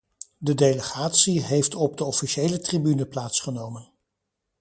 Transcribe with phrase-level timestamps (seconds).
[0.37, 3.91] De delegatie heeft op de officiële tribune plaatsgenomen.